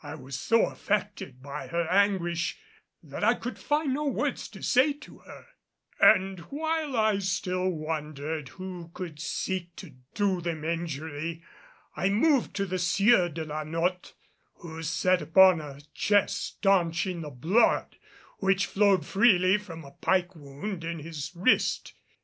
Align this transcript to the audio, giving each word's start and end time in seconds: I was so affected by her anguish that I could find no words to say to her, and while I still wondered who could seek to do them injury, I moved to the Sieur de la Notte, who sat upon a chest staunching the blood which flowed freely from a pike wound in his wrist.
I 0.00 0.14
was 0.14 0.38
so 0.38 0.66
affected 0.66 1.42
by 1.42 1.66
her 1.66 1.88
anguish 1.88 2.56
that 3.02 3.24
I 3.24 3.34
could 3.34 3.58
find 3.58 3.92
no 3.92 4.04
words 4.04 4.46
to 4.50 4.62
say 4.62 4.92
to 4.92 5.18
her, 5.18 5.46
and 5.98 6.38
while 6.38 6.96
I 6.96 7.18
still 7.18 7.68
wondered 7.68 8.50
who 8.50 8.92
could 8.94 9.18
seek 9.18 9.74
to 9.74 9.96
do 10.14 10.40
them 10.40 10.64
injury, 10.64 11.42
I 11.96 12.10
moved 12.10 12.54
to 12.58 12.64
the 12.66 12.78
Sieur 12.78 13.28
de 13.28 13.44
la 13.44 13.64
Notte, 13.64 14.14
who 14.58 14.84
sat 14.84 15.20
upon 15.20 15.60
a 15.60 15.80
chest 15.94 16.40
staunching 16.60 17.22
the 17.22 17.30
blood 17.30 17.96
which 18.38 18.66
flowed 18.66 19.04
freely 19.04 19.58
from 19.58 19.82
a 19.84 19.90
pike 20.00 20.36
wound 20.36 20.84
in 20.84 21.00
his 21.00 21.32
wrist. 21.34 21.94